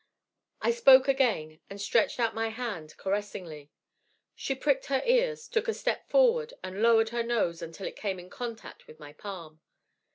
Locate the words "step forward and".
5.75-6.81